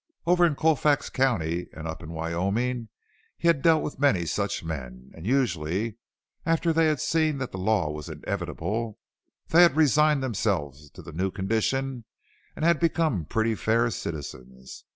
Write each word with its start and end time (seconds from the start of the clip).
Over 0.25 0.47
in 0.47 0.55
Colfax 0.55 1.11
County 1.11 1.67
and 1.73 1.87
up 1.87 2.01
in 2.01 2.09
Wyoming 2.09 2.89
he 3.37 3.47
had 3.47 3.61
dealt 3.61 3.83
with 3.83 3.99
many 3.99 4.25
such 4.25 4.63
men, 4.63 5.11
and 5.13 5.27
usually, 5.27 5.97
after 6.43 6.73
they 6.73 6.87
had 6.87 6.99
seen 6.99 7.37
that 7.37 7.51
the 7.51 7.59
law 7.59 7.91
was 7.91 8.09
inevitable, 8.09 8.97
they 9.49 9.61
had 9.61 9.75
resigned 9.77 10.23
themselves 10.23 10.89
to 10.89 11.03
the 11.03 11.11
new 11.13 11.29
condition 11.29 12.05
and 12.55 12.65
had 12.65 12.79
become 12.79 13.25
pretty 13.25 13.53
fair 13.53 13.91
citizens. 13.91 14.85